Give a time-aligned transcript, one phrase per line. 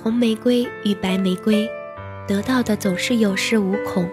[0.00, 1.68] 红玫瑰与白玫瑰，
[2.26, 4.08] 得到的总是有恃无恐，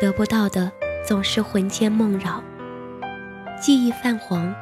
[0.00, 0.70] 得不到的
[1.06, 2.42] 总是魂牵梦绕。
[3.62, 4.52] 记忆泛黄，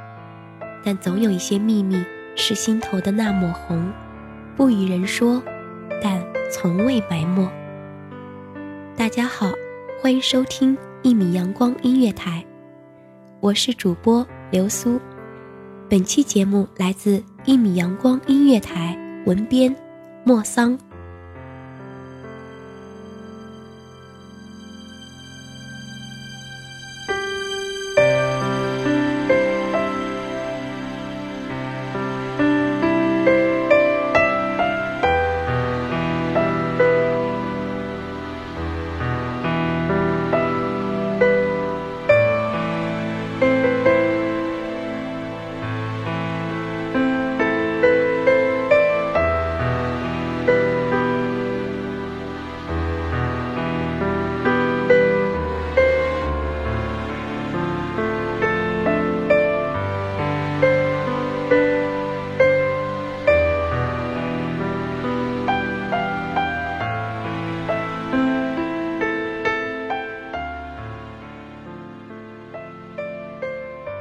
[0.84, 2.04] 但总有一些秘密
[2.36, 3.90] 是心头的那抹红，
[4.56, 5.42] 不与人说，
[6.02, 7.50] 但从未埋没。
[8.94, 9.50] 大家好，
[10.02, 12.44] 欢迎收听一米阳光音乐台，
[13.40, 15.00] 我是主播刘苏。
[15.88, 18.94] 本期节目来自一米阳光音乐台
[19.24, 19.74] 文编。
[20.28, 20.87] 莫桑。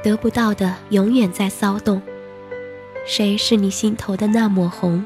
[0.08, 2.00] 得不到的永远在骚动。
[3.04, 5.04] 谁是你心头的那抹红？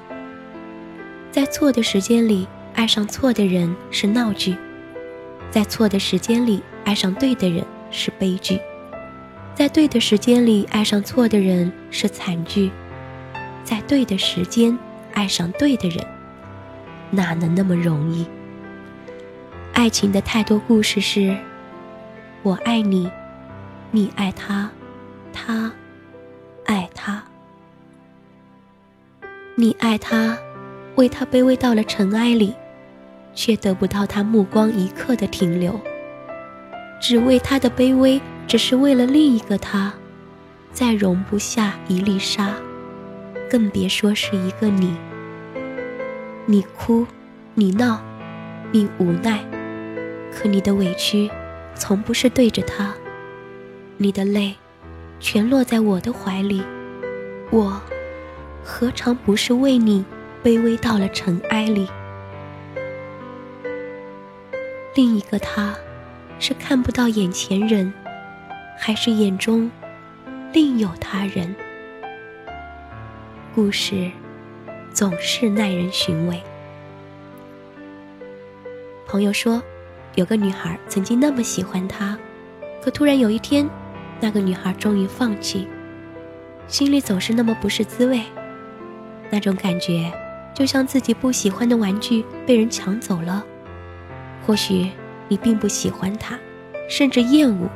[1.32, 4.56] 在错的时间里爱上错的人是闹剧，
[5.50, 8.60] 在错的时间里爱上对的人是悲剧，
[9.56, 12.70] 在对的时间里爱上错的人是惨剧，
[13.64, 14.78] 在对的时间
[15.14, 16.06] 爱上对的人，
[17.10, 18.24] 哪能那么容易？
[19.72, 21.36] 爱情的太多故事是：
[22.44, 23.10] 我爱你，
[23.90, 24.70] 你爱他。
[25.32, 25.72] 他
[26.66, 27.22] 爱他，
[29.56, 30.38] 你爱他，
[30.94, 32.54] 为他卑微到了尘埃里，
[33.34, 35.80] 却得不到他目光一刻的停留。
[37.00, 39.92] 只为他的卑微，只是为了另一个他，
[40.72, 42.54] 再容不下一粒沙，
[43.50, 44.96] 更别说是一个你。
[46.46, 47.06] 你哭，
[47.54, 48.00] 你闹，
[48.70, 49.44] 你无奈，
[50.32, 51.28] 可你的委屈，
[51.74, 52.94] 从不是对着他，
[53.96, 54.54] 你的泪。
[55.22, 56.60] 全落在我的怀里，
[57.50, 57.80] 我
[58.64, 60.04] 何尝不是为你
[60.42, 61.88] 卑微到了尘埃里？
[64.96, 65.72] 另一个他，
[66.40, 67.94] 是看不到眼前人，
[68.76, 69.70] 还是眼中
[70.52, 71.54] 另有他人？
[73.54, 74.10] 故事
[74.92, 76.42] 总是耐人寻味。
[79.06, 79.62] 朋友说，
[80.16, 82.18] 有个女孩曾经那么喜欢他，
[82.82, 83.70] 可突然有一天。
[84.22, 85.66] 那个女孩终于放弃，
[86.68, 88.22] 心里总是那么不是滋味。
[89.30, 90.12] 那种感觉，
[90.54, 93.44] 就像自己不喜欢的玩具被人抢走了。
[94.46, 94.88] 或许
[95.26, 96.38] 你并不喜欢它，
[96.88, 97.68] 甚至厌恶，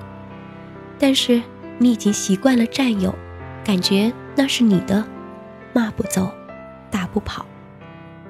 [1.00, 1.42] 但是
[1.78, 3.12] 你已经习惯了占有，
[3.64, 5.04] 感觉那是你的，
[5.72, 6.30] 骂不走，
[6.92, 7.44] 打不跑。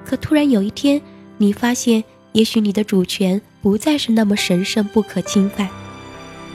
[0.03, 0.99] 可突然有一天，
[1.37, 5.69] 你发现，也许你的主权不再是那么神圣不可侵犯，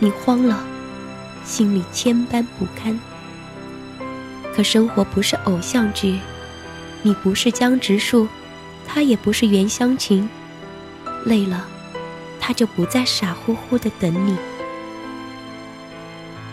[0.00, 0.71] 你慌了。
[1.44, 2.98] 心里千般不堪，
[4.54, 6.18] 可生活不是偶像剧，
[7.02, 8.28] 你不是江直树，
[8.86, 10.28] 他也不是袁湘琴。
[11.24, 11.66] 累了，
[12.40, 14.36] 他就不再傻乎乎的等你。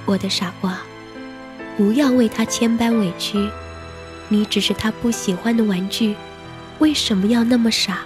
[0.05, 0.79] 我的傻瓜，
[1.77, 3.49] 不要为他千般委屈，
[4.27, 6.15] 你只是他不喜欢的玩具，
[6.79, 7.99] 为什么要那么傻？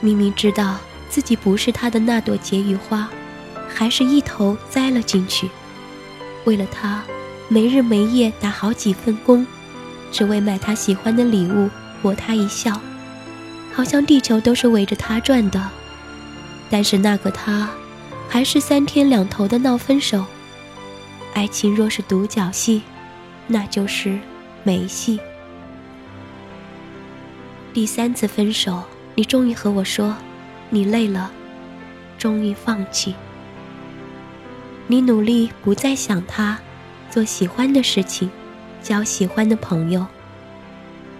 [0.00, 3.08] 明明知道自己不是他的那朵解语花，
[3.68, 5.48] 还是一头栽了进去，
[6.44, 7.02] 为了他，
[7.48, 9.46] 没日没夜打好几份工，
[10.10, 11.70] 只为买他喜欢的礼物，
[12.02, 12.80] 博他一笑，
[13.72, 15.68] 好像地球都是围着他转的。
[16.70, 17.70] 但是那个他，
[18.28, 20.24] 还是三天两头的闹分手。
[21.34, 22.82] 爱情若是独角戏，
[23.46, 24.18] 那就是
[24.64, 25.20] 没戏。
[27.72, 28.82] 第三次分手，
[29.14, 30.16] 你终于和我说，
[30.68, 31.30] 你累了，
[32.18, 33.14] 终于放弃。
[34.90, 36.58] 你努力不再想他，
[37.10, 38.30] 做喜欢的事情，
[38.82, 40.06] 交喜欢的朋友。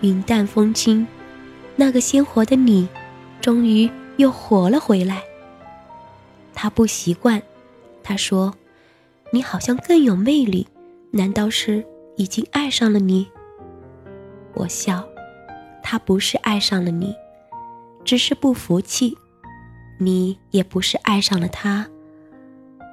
[0.00, 1.06] 云淡风轻，
[1.76, 2.88] 那个鲜活的你，
[3.42, 5.22] 终于又活了回来。
[6.54, 7.42] 他不习惯，
[8.02, 8.54] 他说
[9.32, 10.66] ：“你好像更有魅力，
[11.10, 11.84] 难道是
[12.16, 13.28] 已经爱上了你？”
[14.54, 15.06] 我笑，
[15.82, 17.14] 他不是爱上了你，
[18.02, 19.12] 只是不服气；
[19.98, 21.86] 你也不是爱上了他，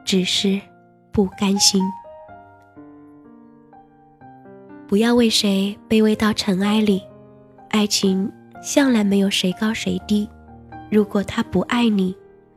[0.05, 0.61] 只是
[1.11, 1.83] 不甘心。
[4.87, 7.03] 不要为谁卑微到尘埃里，
[7.71, 8.31] 爱情
[8.61, 10.29] 向来没有谁高谁低。
[10.89, 12.15] 如果他不爱你，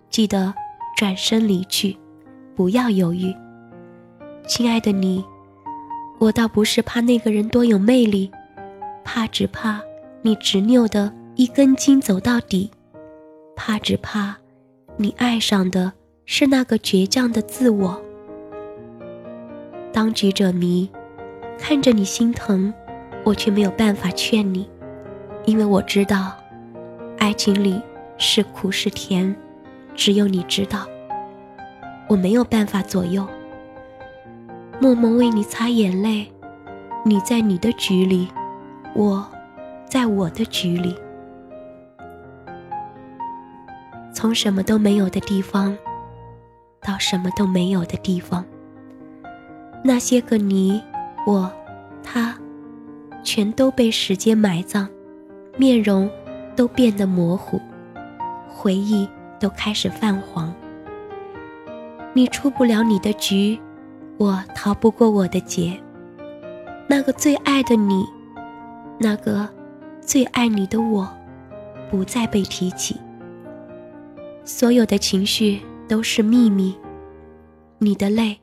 [0.08, 0.54] 记得。
[0.96, 1.96] 转身离去，
[2.56, 3.32] 不要犹豫，
[4.48, 5.24] 亲爱的你，
[6.18, 8.28] 我倒不是怕那个人多有魅力，
[9.04, 9.80] 怕只怕
[10.22, 12.68] 你执拗的一根筋走到底，
[13.54, 14.36] 怕只怕
[14.96, 15.92] 你爱上的
[16.30, 17.98] 是那个倔强的自我。
[19.90, 20.86] 当局者迷，
[21.58, 22.72] 看着你心疼，
[23.24, 24.68] 我却没有办法劝你，
[25.46, 26.36] 因为我知道，
[27.16, 27.80] 爱情里
[28.18, 29.34] 是苦是甜。
[29.96, 30.86] 只有你知道，
[32.10, 33.26] 我没有办法左右。
[34.78, 36.30] 默默为你擦眼泪，
[37.06, 38.28] 你在你的局里，
[38.94, 39.26] 我
[39.86, 40.94] 在我的局里。
[44.12, 45.76] 从什么都没有的地方，
[46.80, 48.44] 到什么都没有的地方，
[49.84, 50.82] 那些个你、
[51.26, 51.50] 我、
[52.02, 52.36] 他，
[53.22, 54.88] 全都被时间埋葬，
[55.56, 56.10] 面容
[56.56, 57.60] 都变得模糊，
[58.48, 59.08] 回忆。
[59.40, 60.52] 都开始泛黄。
[62.12, 63.56] 你出不了你的局，
[64.16, 65.80] 我逃不过我的劫。
[66.88, 68.04] 那个最爱的你，
[68.98, 69.48] 那个
[70.00, 71.08] 最爱你的我，
[71.88, 72.96] 不再被提起。
[74.44, 76.78] 所有的情绪都是秘密。
[77.78, 78.38] 你的泪，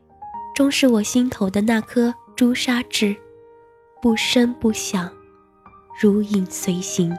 [0.55, 3.15] 终是我心头的那颗朱砂痣，
[4.01, 5.11] 不声不响，
[6.01, 7.15] 如影随形。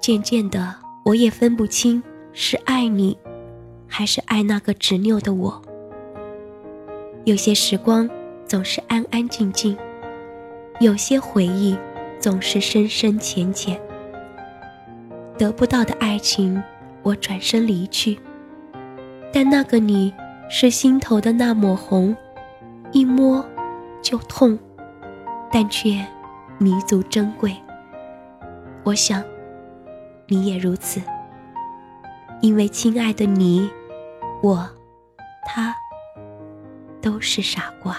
[0.00, 0.74] 渐渐的，
[1.04, 2.02] 我也分不清
[2.32, 3.16] 是爱你，
[3.86, 5.62] 还是爱那个执拗的我。
[7.24, 8.10] 有些时光
[8.44, 9.76] 总是安安静静，
[10.80, 11.78] 有些回忆
[12.18, 13.80] 总是深深浅浅。
[15.38, 16.60] 得不到的爱情，
[17.02, 18.18] 我转身离去。
[19.32, 20.12] 但那个你，
[20.48, 22.16] 是心头的那抹红，
[22.92, 23.44] 一摸
[24.00, 24.58] 就痛，
[25.50, 26.04] 但却
[26.58, 27.56] 弥足珍贵。
[28.84, 29.22] 我想。
[30.28, 31.02] 你也如此，
[32.40, 33.68] 因为亲爱的你，
[34.40, 34.66] 我，
[35.44, 35.74] 他，
[37.02, 37.98] 都是傻瓜。